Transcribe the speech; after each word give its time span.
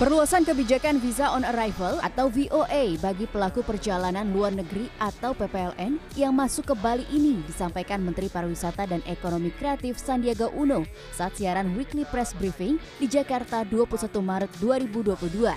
Perluasan 0.00 0.48
kebijakan 0.48 0.96
Visa 0.96 1.28
on 1.28 1.44
Arrival 1.44 2.00
atau 2.00 2.32
VOA 2.32 2.96
bagi 3.04 3.28
pelaku 3.28 3.60
perjalanan 3.60 4.32
luar 4.32 4.48
negeri 4.48 4.88
atau 4.96 5.36
PPLN 5.36 6.00
yang 6.16 6.32
masuk 6.32 6.72
ke 6.72 6.74
Bali 6.80 7.04
ini 7.12 7.44
disampaikan 7.44 8.00
Menteri 8.00 8.32
Pariwisata 8.32 8.88
dan 8.88 9.04
Ekonomi 9.04 9.52
Kreatif 9.52 10.00
Sandiaga 10.00 10.48
Uno 10.56 10.88
saat 11.12 11.36
siaran 11.36 11.76
Weekly 11.76 12.08
Press 12.08 12.32
Briefing 12.32 12.80
di 12.96 13.12
Jakarta 13.12 13.60
21 13.68 14.08
Maret 14.24 14.48
2022. 14.56 15.52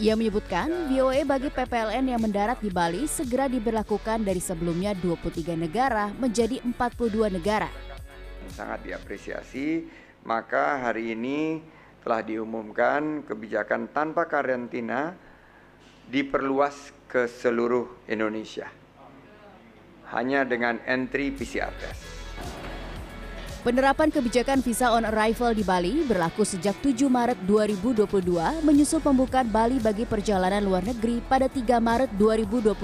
Ia 0.00 0.16
menyebutkan 0.16 0.88
VOA 0.88 1.28
bagi 1.28 1.52
PPLN 1.52 2.16
yang 2.16 2.24
mendarat 2.24 2.64
di 2.64 2.72
Bali 2.72 3.04
segera 3.04 3.44
diberlakukan 3.44 4.24
dari 4.24 4.40
sebelumnya 4.40 4.96
23 4.96 5.52
negara 5.52 6.08
menjadi 6.16 6.64
42 6.64 7.28
negara. 7.28 7.68
Sangat 8.56 8.80
diapresiasi, 8.88 9.84
maka 10.24 10.80
hari 10.80 11.12
ini 11.12 11.60
telah 12.04 12.20
diumumkan 12.20 13.24
kebijakan 13.24 13.88
tanpa 13.90 14.28
karantina 14.28 15.16
diperluas 16.12 16.92
ke 17.08 17.24
seluruh 17.24 18.04
Indonesia. 18.04 18.68
Hanya 20.12 20.44
dengan 20.44 20.78
entry 20.84 21.32
PCR 21.32 21.72
test. 21.80 22.04
Penerapan 23.64 24.12
kebijakan 24.12 24.60
visa 24.60 24.92
on 24.92 25.08
arrival 25.08 25.56
di 25.56 25.64
Bali 25.64 26.04
berlaku 26.04 26.44
sejak 26.44 26.76
7 26.84 27.08
Maret 27.08 27.48
2022 27.48 28.60
menyusul 28.60 29.00
pembukaan 29.00 29.48
Bali 29.48 29.80
bagi 29.80 30.04
perjalanan 30.04 30.60
luar 30.60 30.84
negeri 30.84 31.24
pada 31.24 31.48
3 31.48 31.80
Maret 31.80 32.12
2022 32.20 32.76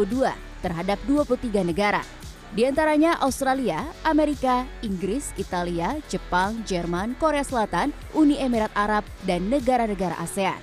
terhadap 0.65 0.97
23 1.05 1.69
negara. 1.69 2.01
Di 2.51 2.67
antaranya 2.67 3.15
Australia, 3.23 3.87
Amerika, 4.03 4.67
Inggris, 4.83 5.31
Italia, 5.39 6.03
Jepang, 6.11 6.67
Jerman, 6.67 7.15
Korea 7.15 7.47
Selatan, 7.47 7.95
Uni 8.11 8.43
Emirat 8.43 8.75
Arab, 8.75 9.07
dan 9.23 9.47
negara-negara 9.47 10.19
ASEAN. 10.19 10.59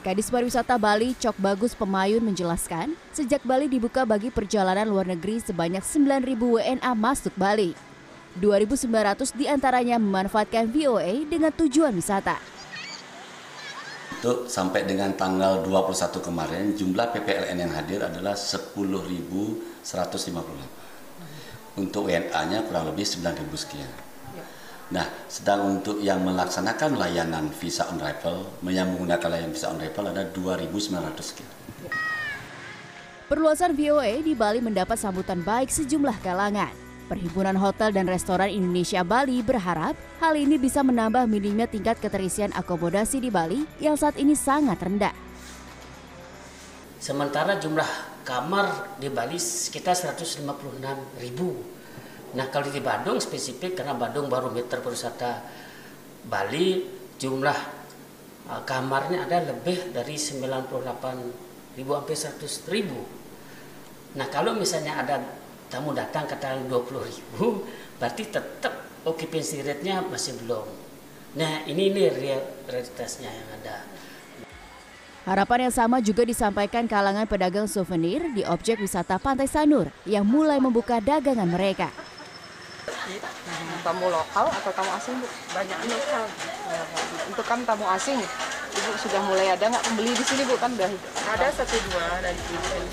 Kadis 0.00 0.32
Pariwisata 0.32 0.80
Bali 0.80 1.12
Cok 1.12 1.36
Bagus 1.36 1.76
Pemayun 1.76 2.24
menjelaskan, 2.24 2.96
sejak 3.12 3.44
Bali 3.44 3.68
dibuka 3.68 4.08
bagi 4.08 4.32
perjalanan 4.32 4.88
luar 4.88 5.04
negeri 5.04 5.36
sebanyak 5.44 5.84
9.000 5.84 6.32
WNA 6.32 6.92
masuk 6.96 7.36
Bali. 7.36 7.76
2.900 8.40 8.88
di 9.36 9.52
antaranya 9.52 10.00
memanfaatkan 10.00 10.64
VOA 10.72 11.28
dengan 11.28 11.52
tujuan 11.52 11.92
wisata. 11.92 12.40
Untuk 14.16 14.48
sampai 14.48 14.88
dengan 14.88 15.12
tanggal 15.12 15.60
21 15.60 16.24
kemarin, 16.24 16.72
jumlah 16.72 17.12
PPLN 17.12 17.68
yang 17.68 17.72
hadir 17.76 18.00
adalah 18.00 18.32
10.158 18.32 20.87
untuk 21.78 22.10
WNA-nya 22.10 22.66
kurang 22.66 22.90
lebih 22.90 23.06
9.000 23.06 23.46
sekian. 23.54 23.90
Ya. 24.34 24.44
Nah, 24.90 25.06
sedang 25.30 25.78
untuk 25.78 26.02
yang 26.02 26.20
melaksanakan 26.26 26.98
layanan 26.98 27.54
visa 27.54 27.86
on 27.86 28.02
arrival, 28.02 28.50
yang 28.66 28.90
menggunakan 28.90 29.28
layanan 29.30 29.54
visa 29.54 29.70
on 29.70 29.78
arrival 29.78 30.10
ada 30.10 30.26
2.900 30.34 31.22
sekian. 31.22 31.50
Ya. 31.86 31.90
Perluasan 33.30 33.76
VOA 33.78 34.24
di 34.24 34.34
Bali 34.34 34.58
mendapat 34.58 34.98
sambutan 34.98 35.44
baik 35.44 35.70
sejumlah 35.70 36.18
kalangan. 36.24 36.72
Perhimpunan 37.08 37.56
Hotel 37.56 37.88
dan 37.96 38.04
Restoran 38.04 38.52
Indonesia 38.52 39.00
Bali 39.00 39.40
berharap 39.40 39.96
hal 40.20 40.36
ini 40.36 40.60
bisa 40.60 40.84
menambah 40.84 41.24
minimnya 41.24 41.64
tingkat 41.64 41.96
keterisian 42.04 42.52
akomodasi 42.52 43.24
di 43.24 43.32
Bali 43.32 43.64
yang 43.80 43.96
saat 43.96 44.20
ini 44.20 44.36
sangat 44.36 44.76
rendah. 44.84 45.27
Sementara 47.08 47.56
jumlah 47.56 48.20
kamar 48.20 49.00
di 49.00 49.08
Bali 49.08 49.40
sekitar 49.40 49.96
156 49.96 50.44
ribu. 51.24 51.56
Nah 52.36 52.52
kalau 52.52 52.68
di 52.68 52.84
Bandung 52.84 53.16
spesifik 53.16 53.80
karena 53.80 53.96
Bandung 53.96 54.28
baru 54.28 54.52
meter 54.52 54.84
pariwisata 54.84 55.40
Bali 56.28 56.84
jumlah 57.16 57.56
uh, 58.52 58.60
kamarnya 58.68 59.24
ada 59.24 59.40
lebih 59.40 59.88
dari 59.88 60.20
98 60.20 61.80
ribu 61.80 61.96
sampai 61.96 62.16
100 62.44 62.76
ribu. 62.76 63.00
Nah 64.20 64.28
kalau 64.28 64.52
misalnya 64.52 65.00
ada 65.00 65.16
tamu 65.72 65.96
datang 65.96 66.28
katakan 66.28 66.68
20 66.68 67.08
ribu 67.08 67.64
berarti 67.96 68.28
tetap 68.28 68.84
occupancy 69.08 69.64
rate-nya 69.64 70.04
masih 70.04 70.36
belum. 70.44 70.68
Nah 71.40 71.64
ini 71.64 71.88
ini 71.88 72.04
realitasnya 72.68 73.32
yang 73.32 73.48
ada. 73.64 73.88
Harapan 75.28 75.68
yang 75.68 75.74
sama 75.76 76.00
juga 76.00 76.24
disampaikan 76.24 76.88
kalangan 76.88 77.28
pedagang 77.28 77.68
souvenir 77.68 78.32
di 78.32 78.48
objek 78.48 78.80
wisata 78.80 79.20
Pantai 79.20 79.44
Sanur 79.44 79.92
yang 80.08 80.24
mulai 80.24 80.56
membuka 80.56 81.04
dagangan 81.04 81.44
mereka. 81.44 81.92
Tamu 83.84 84.08
lokal 84.08 84.48
atau 84.48 84.72
tamu 84.72 84.88
asing, 84.96 85.20
Bu? 85.20 85.28
Banyak 85.52 85.78
lokal. 85.84 86.24
Untuk 87.28 87.44
kan 87.44 87.60
tamu 87.68 87.84
asing, 87.92 88.16
Ibu 88.72 88.90
sudah 89.04 89.20
mulai 89.28 89.52
ada 89.52 89.68
nggak 89.68 89.84
pembeli 89.84 90.16
di 90.16 90.24
sini, 90.24 90.48
Bu? 90.48 90.56
Kan 90.56 90.72
udah 90.80 90.88
ada 91.36 91.46
satu 91.52 91.76
dua 91.92 92.24
dari 92.24 92.40
sini. 92.48 92.88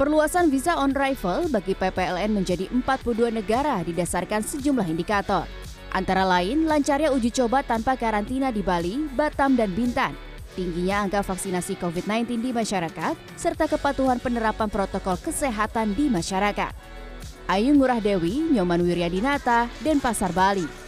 Perluasan 0.00 0.48
visa 0.48 0.80
on 0.80 0.96
arrival 0.96 1.44
bagi 1.52 1.76
PPLN 1.76 2.32
menjadi 2.32 2.72
42 2.72 3.36
negara 3.36 3.84
didasarkan 3.84 4.40
sejumlah 4.40 4.88
indikator. 4.88 5.44
Antara 5.92 6.24
lain, 6.24 6.64
lancarnya 6.64 7.12
uji 7.12 7.28
coba 7.36 7.60
tanpa 7.60 8.00
karantina 8.00 8.48
di 8.48 8.64
Bali, 8.64 9.06
Batam, 9.12 9.54
dan 9.54 9.70
Bintan, 9.70 10.16
tingginya 10.54 11.02
angka 11.02 11.26
vaksinasi 11.26 11.76
COVID-19 11.82 12.40
di 12.40 12.50
masyarakat, 12.54 13.14
serta 13.34 13.66
kepatuhan 13.66 14.22
penerapan 14.22 14.70
protokol 14.70 15.18
kesehatan 15.18 15.98
di 15.98 16.06
masyarakat. 16.06 16.72
Ayu 17.50 17.76
Ngurah 17.76 18.00
Dewi, 18.00 18.40
Nyoman 18.54 18.80
Wiryadinata, 18.80 19.68
dan 19.84 20.00
Pasar 20.00 20.32
Bali. 20.32 20.83